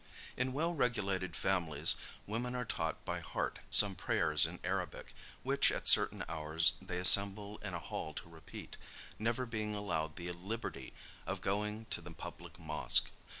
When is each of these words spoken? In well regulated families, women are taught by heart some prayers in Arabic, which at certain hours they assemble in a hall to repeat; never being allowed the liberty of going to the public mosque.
In 0.35 0.51
well 0.51 0.73
regulated 0.73 1.35
families, 1.35 1.95
women 2.25 2.55
are 2.55 2.65
taught 2.65 3.05
by 3.05 3.19
heart 3.19 3.59
some 3.69 3.93
prayers 3.93 4.47
in 4.47 4.59
Arabic, 4.63 5.13
which 5.43 5.71
at 5.71 5.87
certain 5.87 6.23
hours 6.27 6.73
they 6.81 6.97
assemble 6.97 7.59
in 7.59 7.75
a 7.75 7.79
hall 7.79 8.15
to 8.15 8.27
repeat; 8.27 8.77
never 9.19 9.45
being 9.45 9.75
allowed 9.75 10.15
the 10.15 10.31
liberty 10.31 10.93
of 11.27 11.41
going 11.41 11.85
to 11.91 12.01
the 12.01 12.09
public 12.09 12.57
mosque. 12.57 13.11